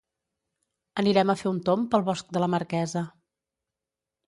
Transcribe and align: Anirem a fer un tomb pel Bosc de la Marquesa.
Anirem 1.01 1.33
a 1.33 1.35
fer 1.41 1.51
un 1.51 1.59
tomb 1.69 1.85
pel 1.93 2.07
Bosc 2.09 2.33
de 2.39 2.43
la 2.45 2.51
Marquesa. 2.57 3.07